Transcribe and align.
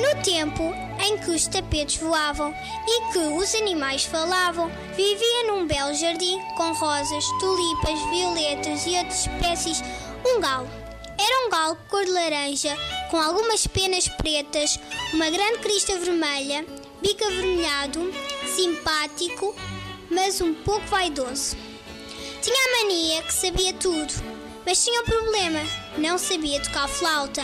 No 0.00 0.22
tempo 0.22 0.74
em 1.04 1.18
que 1.18 1.30
os 1.30 1.46
tapetes 1.46 1.96
voavam 1.96 2.54
e 2.86 3.12
que 3.12 3.18
os 3.18 3.54
animais 3.54 4.04
falavam, 4.04 4.70
vivia 4.96 5.46
num 5.46 5.66
belo 5.66 5.94
jardim 5.94 6.40
com 6.56 6.72
rosas, 6.72 7.24
tulipas, 7.40 8.00
violetas 8.10 8.86
e 8.86 8.96
outras 8.96 9.26
espécies 9.26 9.82
um 10.24 10.40
galo. 10.40 10.68
Era 11.18 11.46
um 11.46 11.50
galo 11.50 11.76
cor 11.88 12.04
de 12.04 12.10
laranja, 12.10 12.76
com 13.10 13.20
algumas 13.20 13.66
penas 13.66 14.08
pretas, 14.08 14.78
uma 15.12 15.28
grande 15.28 15.58
crista 15.58 15.98
vermelha, 15.98 16.64
bico 17.02 17.24
avermelhado, 17.24 18.12
simpático, 18.46 19.54
mas 20.10 20.40
um 20.40 20.54
pouco 20.54 20.86
vaidoso. 20.86 21.56
Tinha 22.40 22.56
a 22.56 22.82
mania 22.82 23.22
que 23.22 23.32
sabia 23.32 23.72
tudo, 23.74 24.12
mas 24.64 24.82
tinha 24.82 25.02
um 25.02 25.04
problema: 25.04 25.60
não 25.98 26.18
sabia 26.18 26.62
tocar 26.62 26.88
flauta. 26.88 27.42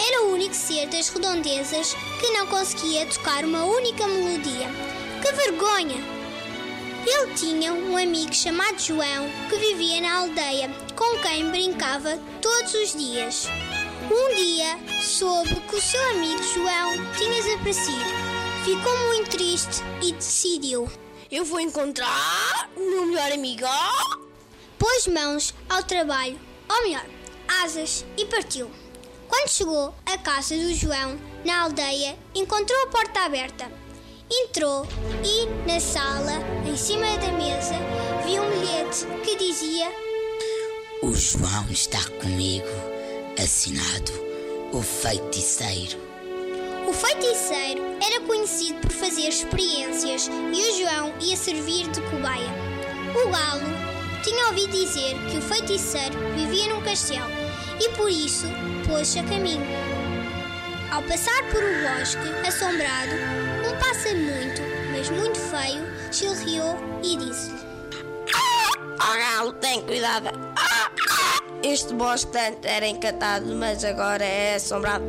Era 0.00 0.22
o 0.22 0.32
único 0.32 0.54
ser 0.54 0.86
das 0.88 1.08
redondezas 1.08 1.94
que 2.20 2.30
não 2.30 2.46
conseguia 2.46 3.06
tocar 3.06 3.44
uma 3.44 3.64
única 3.64 4.06
melodia. 4.06 4.68
Que 5.20 5.32
vergonha! 5.32 5.96
Ele 7.06 7.34
tinha 7.34 7.72
um 7.72 7.96
amigo 7.96 8.34
chamado 8.34 8.78
João 8.78 9.28
que 9.48 9.56
vivia 9.56 10.00
na 10.00 10.18
aldeia, 10.18 10.70
com 10.94 11.18
quem 11.18 11.50
brincava 11.50 12.18
todos 12.40 12.74
os 12.74 12.92
dias. 12.92 13.48
Um 14.10 14.34
dia 14.34 14.78
soube 15.02 15.54
que 15.54 15.76
o 15.76 15.80
seu 15.80 16.10
amigo 16.10 16.42
João 16.42 16.92
tinha 17.16 17.42
desaparecido. 17.42 18.04
Ficou 18.64 18.96
muito 19.08 19.30
triste 19.30 19.82
e 20.02 20.12
decidiu. 20.12 20.90
Eu 21.30 21.44
vou 21.44 21.60
encontrar 21.60 22.70
o 22.76 22.80
meu 22.80 23.06
melhor 23.06 23.32
amigo. 23.32 23.66
Pôs 24.78 25.06
mãos 25.08 25.54
ao 25.68 25.82
trabalho, 25.82 26.38
ou 26.68 26.82
melhor, 26.82 27.04
asas, 27.62 28.04
e 28.16 28.24
partiu. 28.26 28.70
Quando 29.28 29.48
chegou 29.50 29.94
à 30.06 30.16
casa 30.16 30.56
do 30.56 30.74
João, 30.74 31.18
na 31.44 31.62
aldeia, 31.62 32.16
encontrou 32.34 32.82
a 32.84 32.86
porta 32.86 33.20
aberta. 33.20 33.70
Entrou 34.30 34.86
e, 35.24 35.46
na 35.70 35.78
sala, 35.80 36.32
em 36.66 36.76
cima 36.76 37.06
da 37.18 37.32
mesa, 37.32 37.74
viu 38.24 38.42
um 38.42 38.50
bilhete 38.50 39.06
que 39.24 39.36
dizia: 39.36 39.90
O 41.02 41.14
João 41.14 41.70
está 41.70 42.02
comigo, 42.20 42.68
assinado 43.42 44.12
o 44.72 44.82
feiticeiro. 44.82 45.98
O 46.88 46.92
feiticeiro 46.92 47.82
era 48.02 48.20
conhecido 48.22 48.80
por 48.80 48.92
fazer 48.92 49.28
experiências 49.28 50.28
e 50.28 50.60
o 50.60 50.78
João 50.78 51.14
ia 51.20 51.36
servir 51.36 51.86
de 51.88 52.00
cobaia. 52.10 52.50
O 53.14 53.30
galo 53.30 54.22
tinha 54.22 54.46
ouvido 54.48 54.72
dizer 54.72 55.16
que 55.30 55.36
o 55.36 55.42
feiticeiro 55.42 56.18
vivia 56.34 56.72
num 56.72 56.82
castelo 56.82 57.47
e 57.80 57.88
por 57.90 58.10
isso 58.10 58.46
pôs-se 58.86 59.18
a 59.18 59.24
caminho. 59.24 59.66
Ao 60.90 61.02
passar 61.02 61.42
por 61.50 61.62
um 61.62 61.82
bosque 61.82 62.46
assombrado, 62.46 63.12
um 63.66 63.78
pássaro 63.78 64.16
muito, 64.16 64.62
mas 64.90 65.10
muito 65.10 65.38
feio, 65.38 65.86
chilreou 66.12 66.76
e 67.02 67.16
disse-lhe: 67.16 67.58
Oh, 69.00 69.18
galo, 69.18 69.52
tem 69.54 69.82
cuidado. 69.82 70.28
Ah. 70.56 70.90
Este 71.62 71.92
bosque 71.92 72.30
tanto 72.30 72.66
era 72.66 72.86
encantado, 72.86 73.54
mas 73.56 73.84
agora 73.84 74.24
é 74.24 74.54
assombrado. 74.54 75.04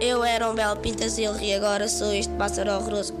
Eu 0.00 0.22
era 0.24 0.50
um 0.50 0.54
belo 0.54 0.76
pintazilho 0.76 1.40
e 1.40 1.54
agora 1.54 1.88
sou 1.88 2.12
este 2.12 2.32
pássaro 2.34 2.72
horroroso. 2.72 3.14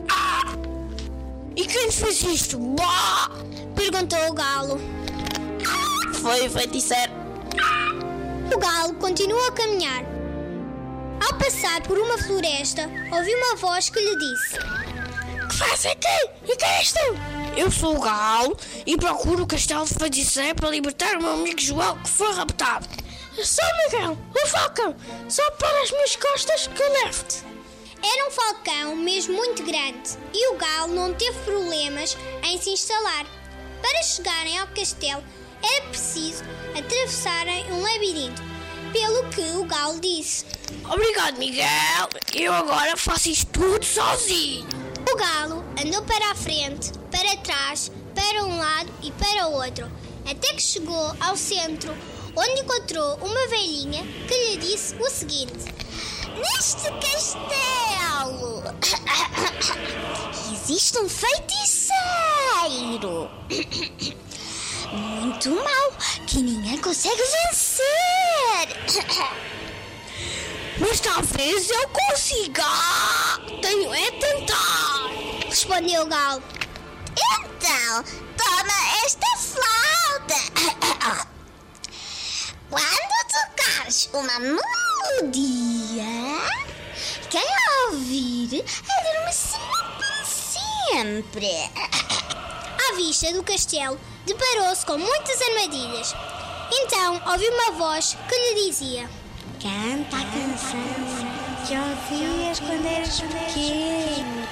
E 1.56 1.64
quem 1.64 1.86
nos 1.86 1.96
fez 1.96 2.22
isto? 2.22 2.58
Perguntou 3.74 4.28
o 4.28 4.32
galo. 4.32 4.80
Foi 6.14 6.46
o 6.46 6.50
feiticeiro. 6.50 7.07
O 8.54 8.58
galo 8.58 8.94
continuou 8.94 9.46
a 9.46 9.52
caminhar. 9.52 10.02
Ao 11.24 11.38
passar 11.38 11.82
por 11.82 11.98
uma 11.98 12.16
floresta, 12.16 12.82
ouviu 13.12 13.36
uma 13.36 13.56
voz 13.56 13.90
que 13.90 14.00
lhe 14.00 14.16
disse: 14.16 14.58
Que 15.48 15.54
faz 15.54 15.84
aqui? 15.84 16.30
E 16.44 16.56
quem 16.56 16.68
és 16.68 16.92
tu? 16.92 16.98
Eu 17.56 17.70
sou 17.70 17.96
o 17.96 18.00
galo 18.00 18.56
e 18.86 18.96
procuro 18.96 19.42
o 19.42 19.46
castelo 19.46 19.84
de 19.84 19.94
feiticeiro 19.94 20.54
para 20.54 20.70
libertar 20.70 21.16
o 21.16 21.22
meu 21.22 21.32
amigo 21.32 21.60
João 21.60 21.98
que 22.02 22.08
foi 22.08 22.32
raptado. 22.32 22.88
Sou 23.44 23.64
Miguel, 23.84 24.18
o 24.34 24.46
falcão. 24.48 24.96
Só 25.28 25.48
para 25.52 25.82
as 25.82 25.90
minhas 25.90 26.16
costas 26.16 26.66
que 26.68 26.82
eu 26.82 26.92
levo-te. 27.04 27.44
Era 28.02 28.28
um 28.28 28.30
falcão 28.30 28.96
mesmo 28.96 29.36
muito 29.36 29.62
grande 29.62 30.16
e 30.32 30.54
o 30.54 30.56
galo 30.56 30.94
não 30.94 31.12
teve 31.14 31.38
problemas 31.40 32.16
em 32.44 32.60
se 32.60 32.70
instalar. 32.70 33.26
Para 33.82 34.02
chegarem 34.02 34.58
ao 34.58 34.68
castelo 34.68 35.22
era 35.62 35.86
preciso 35.88 36.44
atravessarem 36.76 37.72
um 37.72 37.82
labirinto, 37.82 38.42
pelo 38.92 39.28
que 39.30 39.40
o 39.56 39.64
galo 39.64 40.00
disse: 40.00 40.44
Obrigado, 40.90 41.38
Miguel. 41.38 42.08
Eu 42.34 42.52
agora 42.52 42.96
faço 42.96 43.28
isto 43.28 43.50
tudo 43.52 43.84
sozinho. 43.84 44.66
O 45.10 45.16
galo 45.16 45.64
andou 45.82 46.02
para 46.02 46.30
a 46.30 46.34
frente, 46.34 46.92
para 47.10 47.36
trás, 47.38 47.90
para 48.14 48.44
um 48.44 48.58
lado 48.58 48.92
e 49.02 49.10
para 49.12 49.48
o 49.48 49.54
outro, 49.54 49.90
até 50.28 50.52
que 50.52 50.62
chegou 50.62 51.14
ao 51.20 51.36
centro, 51.36 51.96
onde 52.36 52.60
encontrou 52.60 53.16
uma 53.16 53.48
velhinha 53.48 54.04
que 54.26 54.34
lhe 54.34 54.56
disse 54.58 54.94
o 54.96 55.10
seguinte: 55.10 55.52
Neste 56.36 56.90
castelo 57.00 58.62
existe 60.52 60.98
um 60.98 61.08
feiticeiro 61.08 61.98
muito 64.92 65.50
mau 65.50 65.92
que 66.26 66.38
ninguém 66.38 66.78
consegue 66.78 67.22
vencer. 67.22 68.68
Mas 70.80 71.00
talvez 71.00 71.70
eu 71.70 71.88
consiga. 71.88 72.64
Tenho 73.60 73.92
é 73.92 74.10
tentar. 74.12 75.10
Respondeu 75.46 76.02
o 76.02 76.06
galo. 76.06 76.42
Então, 77.16 78.04
toma 78.36 78.72
esta 79.04 79.26
flauta. 79.36 80.36
Quando 82.70 83.16
tocares 83.56 84.08
uma 84.12 84.38
melodia, 84.38 86.04
quem 87.30 87.46
ouvir 87.88 88.64
adormece 88.98 89.58
para 89.98 90.24
sempre. 90.24 91.48
À 92.90 92.94
vista 92.94 93.32
do 93.32 93.42
castelo, 93.42 93.98
deparou-se 94.28 94.84
com 94.84 94.98
muitas 94.98 95.40
armadilhas. 95.40 96.14
Então 96.70 97.20
ouviu 97.32 97.50
uma 97.52 97.72
voz 97.72 98.16
que 98.28 98.34
lhe 98.34 98.66
dizia: 98.66 99.08
Canta 99.60 100.16
a 100.16 100.24
canção 100.30 101.38
que 101.66 101.74
ouvias 101.74 102.60
quando 102.60 102.86
eras 102.86 103.20
pequeno. 103.20 104.48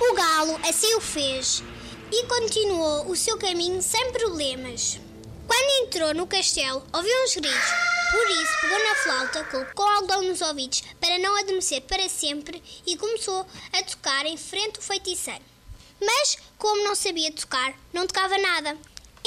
O 0.00 0.14
galo 0.14 0.60
assim 0.68 0.94
o 0.94 1.00
fez 1.00 1.62
e 2.10 2.26
continuou 2.26 3.10
o 3.10 3.16
seu 3.16 3.36
caminho 3.38 3.82
sem 3.82 4.12
problemas. 4.12 4.98
Quando 5.46 5.86
entrou 5.86 6.14
no 6.14 6.26
castelo, 6.26 6.82
ouviu 6.92 7.24
uns 7.24 7.34
gritos. 7.34 7.94
Por 8.10 8.30
isso, 8.30 8.60
pegou 8.60 8.78
na 8.78 8.94
flauta, 8.94 9.44
colocou 9.44 9.86
algodão 9.86 10.22
nos 10.22 10.40
ouvidos 10.40 10.82
para 11.00 11.18
não 11.18 11.36
adormecer 11.36 11.82
para 11.82 12.08
sempre 12.08 12.62
e 12.86 12.96
começou 12.96 13.46
a 13.72 13.82
tocar 13.82 14.24
em 14.24 14.36
frente 14.36 14.76
ao 14.76 14.82
feiticeiro. 14.82 15.53
Mas, 16.00 16.36
como 16.58 16.84
não 16.84 16.94
sabia 16.94 17.32
tocar, 17.32 17.74
não 17.92 18.06
tocava 18.06 18.36
nada. 18.38 18.76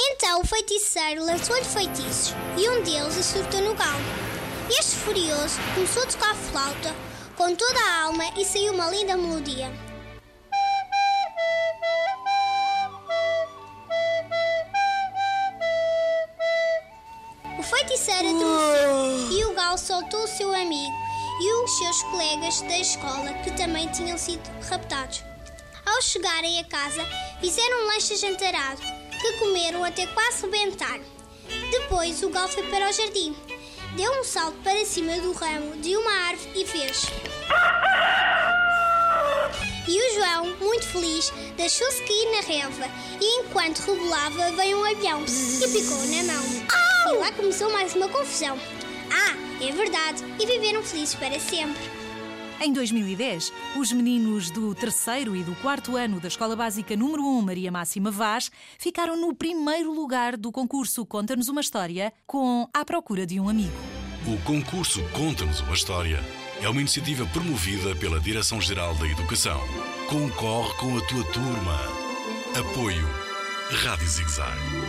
Então 0.00 0.40
o 0.40 0.46
feiticeiro 0.46 1.24
lançou-lhe 1.24 1.64
feitiços 1.64 2.34
e 2.56 2.68
um 2.68 2.82
deles 2.82 3.18
acertou 3.18 3.60
no 3.62 3.74
galo. 3.74 4.04
Este 4.70 4.96
furioso 4.96 5.58
começou 5.74 6.02
a 6.02 6.06
tocar 6.06 6.34
flauta 6.34 6.94
com 7.36 7.54
toda 7.54 7.80
a 7.80 8.02
alma 8.04 8.24
e 8.36 8.44
saiu 8.44 8.74
uma 8.74 8.90
linda 8.90 9.16
melodia. 9.16 9.72
O 17.58 17.62
feiticeiro 17.62 18.28
adormeceu 18.28 19.38
e 19.38 19.44
o 19.46 19.54
galo 19.54 19.78
soltou 19.78 20.22
o 20.22 20.28
seu 20.28 20.54
amigo 20.54 20.94
e 21.40 21.64
os 21.64 21.78
seus 21.78 22.02
colegas 22.04 22.60
da 22.62 22.78
escola 22.78 23.32
que 23.42 23.50
também 23.52 23.88
tinham 23.88 24.16
sido 24.16 24.48
raptados. 24.68 25.27
Ao 25.88 26.02
chegarem 26.02 26.60
a 26.60 26.64
casa, 26.64 27.02
fizeram 27.40 27.82
um 27.82 27.86
lanche 27.86 28.14
jantarado, 28.16 28.80
que 29.20 29.32
comeram 29.38 29.82
até 29.82 30.06
quase 30.08 30.42
rebentar. 30.42 31.00
Depois 31.70 32.22
o 32.22 32.28
galo 32.28 32.48
foi 32.48 32.62
para 32.64 32.90
o 32.90 32.92
jardim, 32.92 33.34
deu 33.96 34.20
um 34.20 34.22
salto 34.22 34.58
para 34.62 34.84
cima 34.84 35.16
do 35.18 35.32
ramo 35.32 35.76
de 35.78 35.96
uma 35.96 36.12
árvore 36.28 36.60
e 36.60 36.66
fez. 36.66 37.06
E 39.88 39.98
o 39.98 40.14
João, 40.14 40.56
muito 40.60 40.86
feliz, 40.88 41.32
deixou-se 41.56 42.02
cair 42.02 42.32
na 42.32 42.40
relva 42.42 42.84
e 43.18 43.40
enquanto 43.40 43.78
rebolava 43.78 44.52
veio 44.52 44.78
um 44.78 44.84
avião 44.84 45.24
e 45.24 45.68
picou 45.68 45.96
na 46.06 46.32
mão. 46.32 46.44
E 47.08 47.16
lá 47.16 47.32
começou 47.32 47.72
mais 47.72 47.94
uma 47.94 48.08
confusão. 48.08 48.60
Ah, 49.10 49.64
é 49.64 49.72
verdade, 49.72 50.22
e 50.38 50.44
viveram 50.44 50.82
felizes 50.82 51.14
para 51.14 51.40
sempre. 51.40 51.97
Em 52.60 52.72
2010, 52.72 53.52
os 53.76 53.92
meninos 53.92 54.50
do 54.50 54.74
terceiro 54.74 55.36
e 55.36 55.44
do 55.44 55.54
quarto 55.56 55.96
ano 55.96 56.18
da 56.18 56.26
Escola 56.26 56.56
Básica 56.56 56.96
número 56.96 57.24
1 57.24 57.42
Maria 57.42 57.70
Máxima 57.70 58.10
Vaz 58.10 58.50
ficaram 58.78 59.16
no 59.16 59.32
primeiro 59.32 59.92
lugar 59.92 60.36
do 60.36 60.50
concurso 60.50 61.06
Conta-nos 61.06 61.48
uma 61.48 61.60
História 61.60 62.12
com 62.26 62.68
À 62.74 62.84
Procura 62.84 63.24
de 63.24 63.38
um 63.38 63.48
Amigo. 63.48 63.76
O 64.26 64.36
concurso 64.42 65.00
Conta-nos 65.10 65.60
uma 65.60 65.74
História 65.74 66.18
é 66.60 66.68
uma 66.68 66.80
iniciativa 66.80 67.24
promovida 67.26 67.94
pela 67.94 68.18
Direção-Geral 68.18 68.92
da 68.96 69.06
Educação. 69.06 69.60
Concorre 70.08 70.74
com 70.78 70.98
a 70.98 71.00
tua 71.02 71.24
turma. 71.32 71.78
Apoio 72.58 73.08
Rádio 73.70 74.08
Zigzag. 74.08 74.87